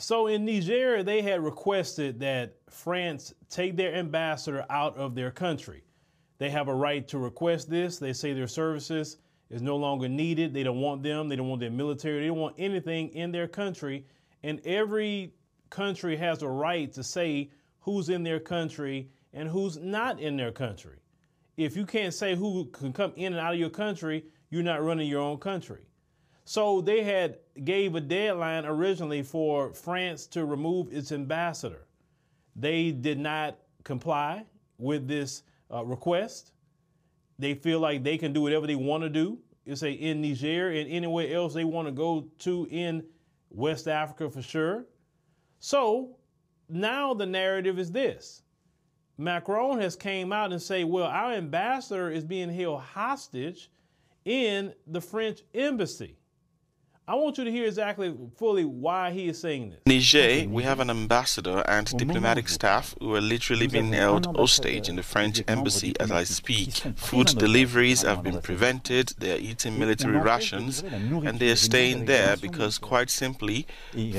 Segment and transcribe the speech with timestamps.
[0.00, 5.82] So in Niger, they had requested that France take their ambassador out of their country.
[6.38, 7.98] They have a right to request this.
[7.98, 9.16] They say their services
[9.50, 10.54] is no longer needed.
[10.54, 11.28] They don't want them.
[11.28, 12.20] They don't want their military.
[12.20, 14.06] They don't want anything in their country.
[14.44, 15.34] And every
[15.68, 20.52] country has a right to say who's in their country and who's not in their
[20.52, 20.98] country.
[21.56, 24.80] If you can't say who can come in and out of your country, you're not
[24.80, 25.87] running your own country.
[26.48, 31.86] So they had gave a deadline originally for France to remove its ambassador.
[32.56, 34.46] They did not comply
[34.78, 36.52] with this uh, request.
[37.38, 39.38] They feel like they can do whatever they want to do.
[39.66, 43.04] You say in Niger and anywhere else they want to go to in
[43.50, 44.86] West Africa for sure.
[45.60, 46.16] So
[46.70, 48.40] now the narrative is this.
[49.18, 53.70] Macron has came out and say, well, our ambassador is being held hostage
[54.24, 56.17] in the French embassy.
[57.08, 59.80] I want you to hear exactly fully why he is saying this.
[59.86, 64.96] Niger, we have an ambassador and diplomatic staff who are literally being held hostage in
[64.96, 66.74] the French embassy as I speak.
[66.96, 72.36] Food deliveries have been prevented, they are eating military rations, and they are staying there
[72.36, 73.66] because, quite simply,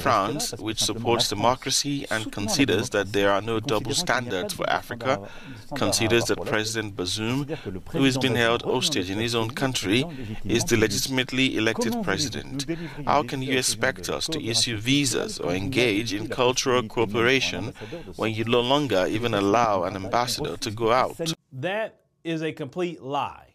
[0.01, 5.29] France, which supports democracy and considers that there are no double standards for Africa,
[5.75, 7.55] considers that President Bazoum,
[7.91, 10.03] who is being held hostage in his own country,
[10.43, 12.65] is the legitimately elected president.
[13.05, 17.73] How can you expect us to issue visas or engage in cultural cooperation
[18.15, 21.19] when you no longer even allow an ambassador to go out?
[21.51, 23.53] That is a complete lie,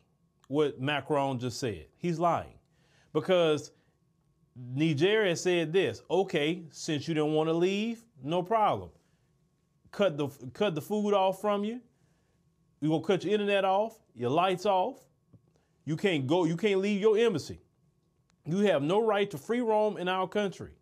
[0.48, 1.86] what Macron just said.
[1.96, 2.58] He's lying.
[3.12, 3.70] Because
[4.56, 8.90] Nigeria said this okay, since you don't want to leave, no problem.
[9.90, 11.80] Cut the, cut the food off from you.
[12.80, 14.98] We're going to cut your internet off, your lights off.
[15.86, 17.60] You can't go, you can't leave your embassy.
[18.46, 20.72] You have no right to free roam in our country.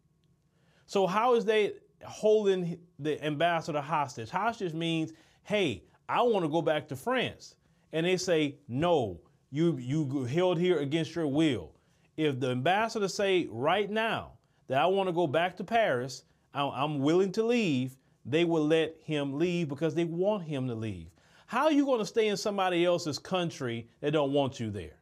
[0.86, 1.74] So how is they
[2.04, 4.30] holding the ambassador hostage?
[4.30, 5.12] Hostage means,
[5.44, 7.54] hey, I want to go back to France.
[7.92, 11.72] And they say, no, you you held here against your will.
[12.16, 14.32] If the ambassador say right now
[14.66, 16.24] that I want to go back to Paris,
[16.54, 21.08] I'm willing to leave, they will let him leave because they want him to leave.
[21.46, 24.98] How are you going to stay in somebody else's country that don't want you there?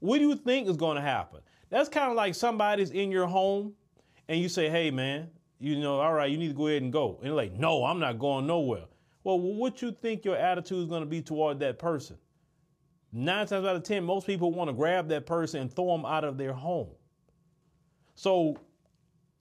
[0.00, 1.40] What do you think is going to happen?
[1.74, 3.72] That's kind of like somebody's in your home
[4.28, 6.92] and you say, hey, man, you know, all right, you need to go ahead and
[6.92, 7.18] go.
[7.20, 8.84] And like, no, I'm not going nowhere.
[9.24, 12.16] Well, what you think your attitude is going to be toward that person?
[13.12, 16.06] Nine times out of 10, most people want to grab that person and throw them
[16.06, 16.90] out of their home.
[18.14, 18.56] So,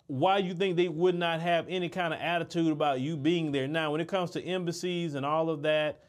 [0.08, 3.52] why do you think they would not have any kind of attitude about you being
[3.52, 3.68] there?
[3.68, 6.02] Now, when it comes to embassies and all of that,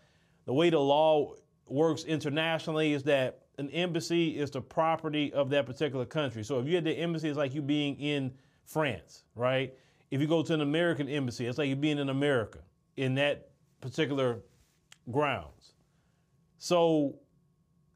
[0.46, 1.34] the way the law
[1.68, 6.42] works internationally is that an embassy is the property of that particular country.
[6.42, 8.32] So if you're at the embassy, it's like you being in
[8.64, 9.74] France, right?
[10.10, 12.58] If you go to an American embassy, it's like you being in America
[12.96, 13.50] in that
[13.80, 14.40] particular
[15.10, 15.72] grounds.
[16.58, 17.16] So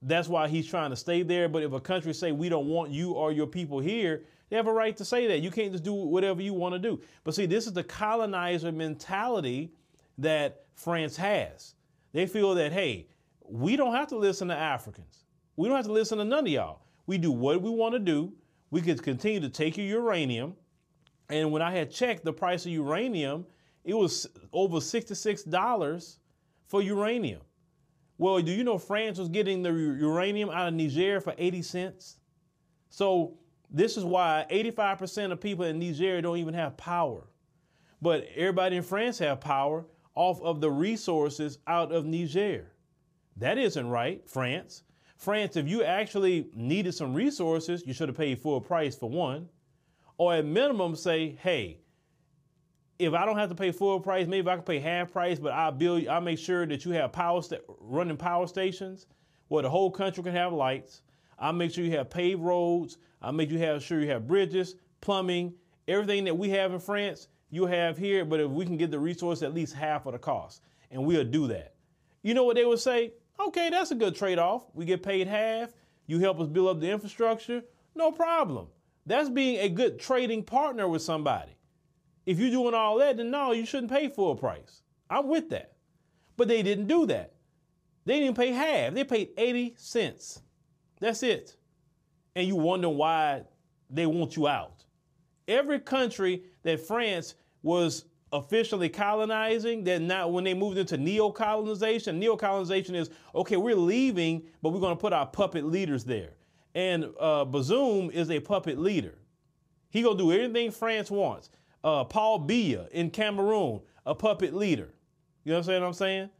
[0.02, 1.48] that's why he's trying to stay there.
[1.48, 4.66] But if a country say we don't want you or your people here, they have
[4.66, 5.40] a right to say that.
[5.40, 7.00] You can't just do whatever you want to do.
[7.24, 9.72] But see, this is the colonizer mentality
[10.18, 11.74] that France has.
[12.12, 13.08] They feel that, hey,
[13.44, 15.24] we don't have to listen to Africans.
[15.58, 16.82] We don't have to listen to none of y'all.
[17.06, 18.32] We do what we want to do.
[18.70, 20.54] We could continue to take your uranium.
[21.30, 23.44] And when I had checked the price of uranium,
[23.84, 26.18] it was over $66
[26.68, 27.40] for uranium.
[28.18, 32.18] Well, do you know France was getting the uranium out of Niger for 80 cents?
[32.88, 33.36] So
[33.68, 37.26] this is why 85% of people in Niger don't even have power.
[38.00, 42.70] But everybody in France have power off of the resources out of Niger.
[43.36, 44.84] That isn't right, France.
[45.18, 49.48] France, if you actually needed some resources, you should have paid full price for one.
[50.16, 51.78] Or at minimum, say, hey,
[53.00, 55.52] if I don't have to pay full price, maybe I can pay half price, but
[55.52, 59.06] I'll build, I'll make sure that you have power st- running power stations
[59.48, 61.02] where the whole country can have lights.
[61.38, 62.98] I'll make sure you have paved roads.
[63.20, 65.52] I'll make you have sure you have bridges, plumbing,
[65.88, 68.24] everything that we have in France, you have here.
[68.24, 71.24] But if we can get the resource at least half of the cost, and we'll
[71.24, 71.74] do that.
[72.22, 73.12] You know what they would say?
[73.40, 74.66] Okay, that's a good trade off.
[74.74, 75.70] We get paid half.
[76.06, 77.62] You help us build up the infrastructure.
[77.94, 78.68] No problem.
[79.06, 81.56] That's being a good trading partner with somebody.
[82.26, 84.82] If you're doing all that, then no, you shouldn't pay full price.
[85.08, 85.72] I'm with that.
[86.36, 87.34] But they didn't do that.
[88.04, 88.94] They didn't pay half.
[88.94, 90.42] They paid 80 cents.
[91.00, 91.56] That's it.
[92.36, 93.44] And you wonder why
[93.90, 94.84] they want you out.
[95.46, 102.94] Every country that France was officially colonizing, then now when they moved into neo-colonization, neo-colonization
[102.94, 106.30] is okay, we're leaving, but we're going to put our puppet leaders there.
[106.74, 109.18] And uh, Bazoum is a puppet leader.
[109.90, 111.50] He gonna do anything France wants.
[111.82, 114.90] Uh, Paul Biya in Cameroon, a puppet leader.
[115.44, 116.30] You know what I'm saying?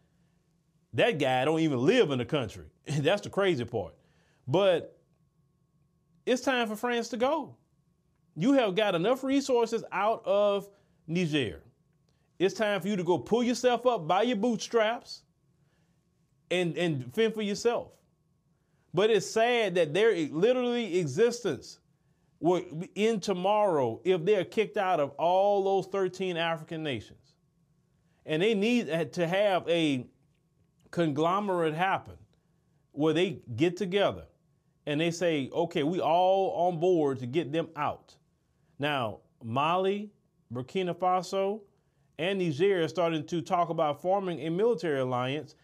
[0.95, 2.67] That guy don't even live in the country.
[2.87, 3.95] That's the crazy part.
[4.47, 4.99] But
[6.27, 7.57] it's time for France to go.
[8.37, 10.69] You have got enough resources out of
[11.07, 11.63] Niger.
[12.39, 15.23] It's time for you to go pull yourself up by your bootstraps
[16.51, 17.93] and, and fend for yourself.
[18.95, 21.81] But it's sad that their literally existence
[22.41, 22.63] will
[22.95, 27.35] end tomorrow if they're kicked out of all those 13 African nations.
[28.25, 30.07] And they need to have a
[30.91, 32.17] conglomerate happen
[32.93, 34.25] where they get together
[34.87, 38.15] and they say, okay, we all on board to get them out.
[38.79, 40.11] Now, Mali,
[40.53, 41.61] Burkina Faso,
[42.19, 45.55] and Niger are starting to talk about forming a military alliance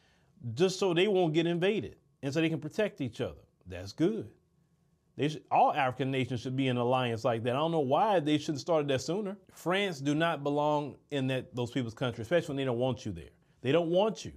[0.54, 3.40] just so they won't get invaded and so they can protect each other.
[3.66, 4.30] That's good.
[5.18, 7.54] Should, all African nations should be in an alliance like that.
[7.54, 9.36] I don't know why they shouldn't started that sooner.
[9.52, 13.12] France do not belong in that those people's country, especially when they don't want you
[13.12, 13.30] there.
[13.62, 14.32] They don't want you.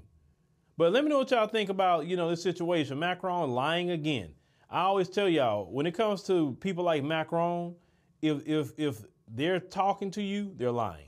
[0.78, 3.00] But let me know what y'all think about, you know, this situation.
[3.00, 4.30] Macron lying again.
[4.70, 7.74] I always tell y'all, when it comes to people like Macron,
[8.22, 11.07] if if if they're talking to you, they're lying.